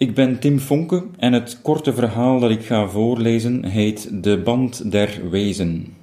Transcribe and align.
Ik 0.00 0.14
ben 0.14 0.38
Tim 0.38 0.58
Fonke 0.58 1.04
en 1.18 1.32
het 1.32 1.60
korte 1.62 1.94
verhaal 1.94 2.40
dat 2.40 2.50
ik 2.50 2.62
ga 2.62 2.88
voorlezen 2.88 3.64
heet 3.64 4.22
De 4.22 4.38
Band 4.38 4.90
der 4.90 5.30
Wezen. 5.30 5.96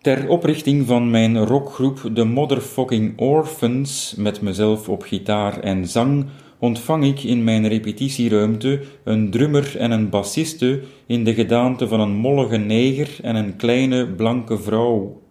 Ter 0.00 0.28
oprichting 0.28 0.86
van 0.86 1.10
mijn 1.10 1.38
rockgroep 1.38 2.10
The 2.14 2.24
Motherfucking 2.24 3.18
Orphans 3.18 4.14
met 4.16 4.40
mezelf 4.40 4.88
op 4.88 5.02
gitaar 5.02 5.60
en 5.60 5.86
zang 5.88 6.26
ontvang 6.58 7.04
ik 7.04 7.22
in 7.22 7.44
mijn 7.44 7.68
repetitieruimte 7.68 8.80
een 9.04 9.30
drummer 9.30 9.76
en 9.78 9.90
een 9.90 10.08
bassiste 10.08 10.80
in 11.06 11.24
de 11.24 11.34
gedaante 11.34 11.88
van 11.88 12.00
een 12.00 12.14
mollige 12.14 12.56
neger 12.56 13.18
en 13.22 13.36
een 13.36 13.56
kleine 13.56 14.06
blanke 14.06 14.58
vrouw. 14.58 15.22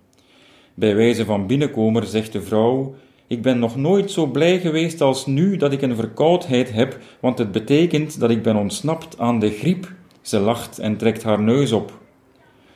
Bij 0.74 0.96
wijze 0.96 1.26
van 1.26 1.48
binnenkomer 1.48 2.06
zegt 2.06 2.32
de 2.32 2.42
vrouw 2.42 2.96
ik 3.28 3.42
ben 3.42 3.60
nog 3.60 3.76
nooit 3.76 4.12
zo 4.12 4.26
blij 4.26 4.60
geweest 4.60 5.02
als 5.02 5.26
nu 5.26 5.58
dat 5.58 5.72
ik 5.72 5.82
een 5.82 5.96
verkoudheid 5.96 6.72
heb, 6.74 7.00
want 7.20 7.38
het 7.38 7.52
betekent 7.52 8.20
dat 8.20 8.30
ik 8.30 8.44
ben 8.44 8.56
ontsnapt 8.56 9.20
aan 9.20 9.40
de 9.40 9.50
griep. 9.50 9.92
Ze 10.22 10.40
lacht 10.40 10.80
en 10.80 10.98
trekt 10.98 11.24
haar 11.24 11.42
neus 11.42 11.72
op. 11.72 12.02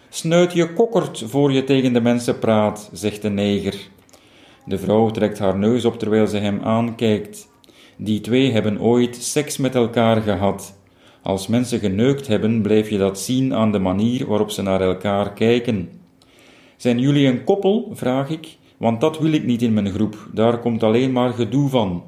Snuit 0.10 0.54
je 0.54 0.74
kokkert 0.74 1.24
voor 1.28 1.52
je 1.52 1.64
tegen 1.64 1.94
de 1.94 2.02
mensen 2.02 2.40
praat, 2.40 2.90
zegt 2.94 3.22
de 3.22 3.30
neger. 3.30 3.76
De 4.66 4.78
vrouw 4.78 5.10
trekt 5.10 5.40
haar 5.40 5.58
neus 5.58 5.86
op 5.86 6.00
terwijl 6.00 6.28
ze 6.28 6.38
hem 6.38 6.62
aankijkt. 6.64 7.48
Die 7.98 8.22
twee 8.22 8.52
hebben 8.52 8.82
ooit 8.82 9.16
seks 9.16 9.58
met 9.58 9.76
elkaar 9.76 10.22
gehad. 10.22 10.80
Als 11.22 11.48
mensen 11.48 11.80
geneukt 11.80 12.28
hebben, 12.28 12.62
blijf 12.62 12.90
je 12.90 12.98
dat 12.98 13.20
zien 13.20 13.54
aan 13.54 13.72
de 13.72 13.80
manier 13.80 14.28
waarop 14.28 14.52
ze 14.52 14.62
naar 14.62 14.82
elkaar 14.82 15.34
kijken. 15.34 15.90
Zijn 16.78 17.00
jullie 17.00 17.28
een 17.28 17.44
koppel? 17.44 17.92
vraag 17.94 18.30
ik 18.30 18.58
want 18.78 19.02
dat 19.02 19.20
wil 19.20 19.32
ik 19.32 19.46
niet 19.46 19.62
in 19.62 19.74
mijn 19.74 19.92
groep, 19.92 20.30
daar 20.34 20.60
komt 20.60 20.84
alleen 20.84 21.12
maar 21.12 21.34
gedoe 21.34 21.70
van. 21.70 22.04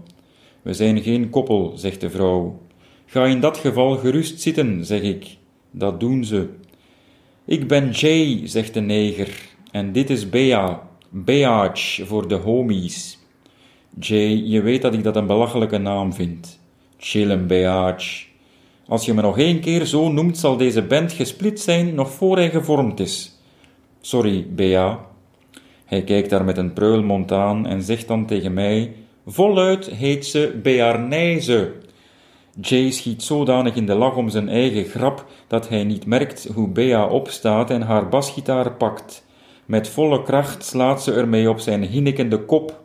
We 0.61 0.73
zijn 0.73 1.01
geen 1.01 1.29
koppel, 1.29 1.73
zegt 1.75 2.01
de 2.01 2.09
vrouw. 2.09 2.59
Ga 3.05 3.25
in 3.25 3.39
dat 3.39 3.57
geval 3.57 3.97
gerust 3.97 4.41
zitten, 4.41 4.85
zeg 4.85 5.01
ik. 5.01 5.37
Dat 5.71 5.99
doen 5.99 6.23
ze. 6.23 6.49
Ik 7.45 7.67
ben 7.67 7.89
Jay, 7.89 8.47
zegt 8.47 8.73
de 8.73 8.81
neger, 8.81 9.49
en 9.71 9.91
dit 9.91 10.09
is 10.09 10.29
Bea, 10.29 10.87
Beach 11.09 11.99
voor 12.03 12.27
de 12.27 12.35
homies. 12.35 13.19
Jay, 13.99 14.43
je 14.45 14.61
weet 14.61 14.81
dat 14.81 14.93
ik 14.93 15.03
dat 15.03 15.15
een 15.15 15.27
belachelijke 15.27 15.77
naam 15.77 16.13
vind. 16.13 16.59
Chillen 16.97 17.47
Beach. 17.47 18.27
Als 18.87 19.05
je 19.05 19.13
me 19.13 19.21
nog 19.21 19.37
één 19.37 19.59
keer 19.59 19.85
zo 19.85 20.11
noemt, 20.11 20.37
zal 20.37 20.57
deze 20.57 20.81
band 20.81 21.11
gesplit 21.11 21.59
zijn 21.59 21.95
nog 21.95 22.11
voor 22.11 22.37
hij 22.37 22.49
gevormd 22.49 22.99
is. 22.99 23.39
Sorry, 24.01 24.47
Bea, 24.49 25.08
hij 25.89 26.03
kijkt 26.03 26.29
daar 26.29 26.43
met 26.43 26.57
een 26.57 26.73
pruilmond 26.73 27.31
aan 27.31 27.67
en 27.67 27.81
zegt 27.81 28.07
dan 28.07 28.25
tegen 28.25 28.53
mij: 28.53 28.93
Voluit 29.25 29.85
heet 29.85 30.25
ze 30.25 30.59
Bearnijze. 30.63 31.71
Jay 32.61 32.91
schiet 32.91 33.23
zodanig 33.23 33.75
in 33.75 33.85
de 33.85 33.95
lach 33.95 34.15
om 34.15 34.29
zijn 34.29 34.49
eigen 34.49 34.85
grap 34.85 35.25
dat 35.47 35.69
hij 35.69 35.83
niet 35.83 36.05
merkt 36.05 36.47
hoe 36.53 36.67
Bea 36.67 37.07
opstaat 37.07 37.69
en 37.69 37.81
haar 37.81 38.09
basgitaar 38.09 38.71
pakt. 38.71 39.25
Met 39.65 39.87
volle 39.87 40.23
kracht 40.23 40.65
slaat 40.65 41.03
ze 41.03 41.13
ermee 41.13 41.49
op 41.49 41.59
zijn 41.59 41.83
hinnikende 41.83 42.39
kop. 42.39 42.81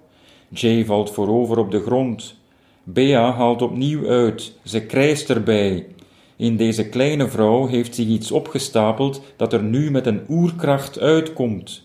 Jay 0.48 0.84
valt 0.84 1.10
voorover 1.10 1.58
op 1.58 1.70
de 1.70 1.80
grond. 1.80 2.38
Bea 2.84 3.32
haalt 3.32 3.62
opnieuw 3.62 4.08
uit, 4.08 4.52
ze 4.64 4.86
krijst 4.86 5.30
erbij. 5.30 5.86
In 6.36 6.56
deze 6.56 6.88
kleine 6.88 7.28
vrouw 7.28 7.66
heeft 7.66 7.94
zich 7.94 8.06
iets 8.06 8.30
opgestapeld 8.30 9.22
dat 9.36 9.52
er 9.52 9.62
nu 9.62 9.90
met 9.90 10.06
een 10.06 10.22
oerkracht 10.28 11.00
uitkomt. 11.00 11.83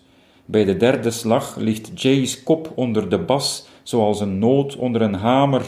Bij 0.50 0.64
de 0.64 0.76
derde 0.76 1.10
slag 1.10 1.56
ligt 1.56 2.02
Jay's 2.02 2.42
kop 2.42 2.72
onder 2.74 3.08
de 3.08 3.18
bas, 3.18 3.66
zoals 3.82 4.20
een 4.20 4.38
noot 4.38 4.76
onder 4.76 5.02
een 5.02 5.14
hamer. 5.14 5.66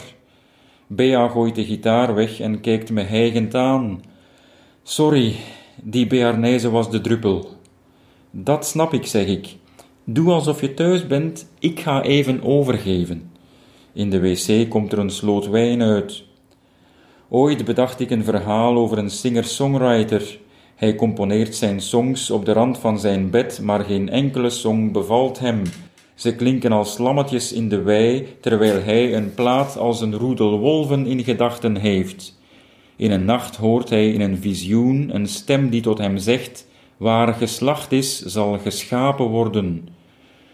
Bea 0.87 1.29
gooit 1.29 1.55
de 1.55 1.65
gitaar 1.65 2.15
weg 2.15 2.41
en 2.41 2.61
kijkt 2.61 2.91
me 2.91 3.01
hijgend 3.03 3.55
aan. 3.55 4.03
Sorry, 4.83 5.35
die 5.83 6.07
Bearnaise 6.07 6.71
was 6.71 6.91
de 6.91 7.01
druppel. 7.01 7.49
Dat 8.31 8.67
snap 8.67 8.93
ik, 8.93 9.07
zeg 9.07 9.27
ik. 9.27 9.57
Doe 10.05 10.33
alsof 10.33 10.61
je 10.61 10.75
thuis 10.75 11.07
bent, 11.07 11.51
ik 11.59 11.81
ga 11.81 12.03
even 12.03 12.43
overgeven. 12.43 13.31
In 13.93 14.11
de 14.11 14.21
wc 14.21 14.71
komt 14.71 14.93
er 14.93 14.99
een 14.99 15.11
sloot 15.11 15.49
wijn 15.49 15.83
uit. 15.83 16.25
Ooit 17.29 17.65
bedacht 17.65 18.01
ik 18.01 18.11
een 18.11 18.25
verhaal 18.25 18.77
over 18.77 18.99
een 18.99 19.11
singer-songwriter 19.11 20.39
hij 20.83 20.95
componeert 20.95 21.55
zijn 21.55 21.81
songs 21.81 22.31
op 22.31 22.45
de 22.45 22.53
rand 22.53 22.79
van 22.79 22.99
zijn 22.99 23.31
bed, 23.31 23.61
maar 23.63 23.85
geen 23.85 24.09
enkele 24.09 24.51
song 24.51 24.93
bevalt 24.93 25.39
hem. 25.39 25.63
Ze 26.15 26.35
klinken 26.35 26.73
als 26.73 26.99
lammetjes 26.99 27.53
in 27.53 27.69
de 27.69 27.83
wei, 27.83 28.27
terwijl 28.41 28.83
hij 28.83 29.15
een 29.15 29.35
plaat 29.35 29.77
als 29.79 30.01
een 30.01 30.15
roedel 30.15 30.59
wolven 30.59 31.07
in 31.07 31.25
gedachten 31.25 31.77
heeft. 31.77 32.39
In 32.97 33.11
een 33.11 33.25
nacht 33.25 33.57
hoort 33.57 33.89
hij 33.89 34.11
in 34.11 34.21
een 34.21 34.39
visioen 34.39 35.15
een 35.15 35.27
stem 35.27 35.71
die 35.71 35.81
tot 35.81 35.99
hem 35.99 36.19
zegt: 36.19 36.67
Waar 36.97 37.35
geslacht 37.35 37.93
is, 37.93 38.21
zal 38.21 38.59
geschapen 38.59 39.27
worden. 39.27 39.89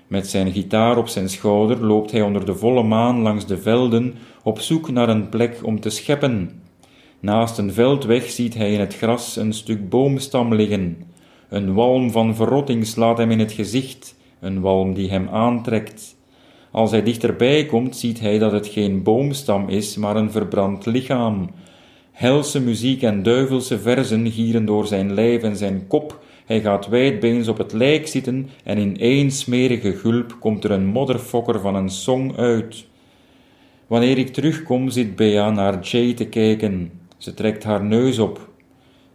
Met 0.07 0.27
zijn 0.27 0.53
gitaar 0.53 0.97
op 0.97 1.09
zijn 1.09 1.29
schouder 1.29 1.85
loopt 1.85 2.11
hij 2.11 2.23
onder 2.23 2.47
de 2.47 2.55
volle 2.55 2.83
maan 2.83 3.21
langs 3.21 3.47
de 3.47 3.59
velden 3.59 4.15
op 4.43 4.61
zoek 4.61 4.91
naar 4.91 5.09
een 5.09 5.29
plek 5.29 5.61
om 5.63 5.81
te 5.81 5.91
scheppen. 5.91 6.63
Naast 7.21 7.59
een 7.59 7.73
veldweg 7.73 8.31
ziet 8.31 8.55
hij 8.55 8.73
in 8.73 8.81
het 8.81 8.97
gras 8.97 9.37
een 9.37 9.53
stuk 9.53 9.89
boomstam 9.89 10.55
liggen. 10.55 10.97
Een 11.49 11.75
walm 11.75 12.11
van 12.11 12.35
verrotting 12.35 12.87
slaat 12.87 13.19
hem 13.19 13.31
in 13.31 13.39
het 13.39 13.53
gezicht, 13.53 14.17
een 14.41 14.61
walm 14.61 14.95
die 14.95 15.11
hem 15.11 15.29
aantrekt. 15.29 16.17
Als 16.71 16.91
hij 16.91 17.03
dichterbij 17.03 17.67
komt, 17.67 17.97
ziet 17.97 18.21
hij 18.21 18.39
dat 18.39 18.53
het 18.53 18.67
geen 18.67 19.03
boomstam 19.03 19.69
is, 19.69 19.97
maar 19.97 20.17
een 20.17 20.31
verbrand 20.31 20.87
lichaam. 20.87 21.51
Helse 22.13 22.61
muziek 22.61 23.03
en 23.03 23.23
duivelse 23.23 23.79
verzen 23.79 24.31
gieren 24.31 24.65
door 24.65 24.87
zijn 24.87 25.15
lijf 25.15 25.43
en 25.43 25.57
zijn 25.57 25.87
kop. 25.87 26.25
Hij 26.47 26.61
gaat 26.61 26.89
wijdbeens 26.89 27.49
op 27.49 27.59
het 27.59 27.73
lijk 27.73 28.07
zitten 28.07 28.49
en 28.65 28.79
in 28.79 28.99
één 28.99 29.31
smerige 29.31 29.93
gulp 29.93 30.37
komt 30.41 30.65
er 30.65 30.71
een 30.71 30.87
modderfokker 30.87 31.61
van 31.61 31.75
een 31.75 31.91
song 31.91 32.33
uit. 32.37 32.87
Wanneer 33.87 34.19
ik 34.19 34.33
terugkom, 34.33 34.91
zit 34.91 35.17
Bea 35.17 35.51
naar 35.51 35.81
Jay 35.81 36.15
te 36.15 36.27
kijken. 36.27 36.91
Ze 37.19 37.35
trekt 37.35 37.65
haar 37.65 37.85
neus 37.85 38.19
op. 38.19 38.49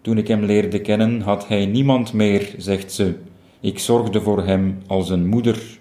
Toen 0.01 0.17
ik 0.17 0.27
hem 0.27 0.43
leerde 0.43 0.81
kennen, 0.81 1.21
had 1.21 1.47
hij 1.47 1.65
niemand 1.65 2.13
meer, 2.13 2.55
zegt 2.57 2.91
ze. 2.91 3.15
Ik 3.59 3.79
zorgde 3.79 4.21
voor 4.21 4.43
hem 4.43 4.77
als 4.87 5.09
een 5.09 5.27
moeder. 5.27 5.79